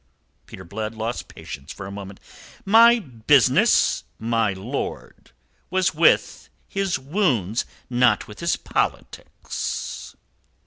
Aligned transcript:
Peter 0.47 0.63
Blood 0.63 0.95
lost 0.95 1.27
patience 1.27 1.71
for 1.71 1.85
a 1.85 1.91
moment. 1.91 2.19
"My 2.65 2.97
business, 2.97 4.03
my 4.17 4.51
lord, 4.51 5.29
was 5.69 5.93
with 5.93 6.49
his 6.67 6.97
wounds, 6.97 7.65
not 7.87 8.27
with 8.27 8.39
his 8.39 8.55
politics." 8.57 10.15